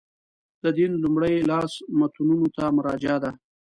[0.63, 3.31] د دین لومړي لاس متنونو ته مراجعه ده.